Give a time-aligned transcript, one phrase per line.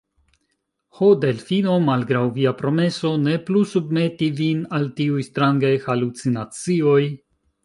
[0.99, 7.01] Ho, Delfino, malgraŭ via promeso, ne plu submeti vin al tiuj strangaj halucinacioj?